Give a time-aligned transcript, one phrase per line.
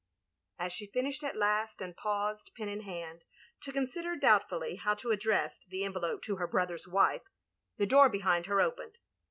[0.57, 3.23] As she finished at last, and paused, pen in hand,
[3.61, 7.25] to consider doubtfully how to address the en velope to her brother's wife—
[7.79, 8.97] ^the door behind her opened.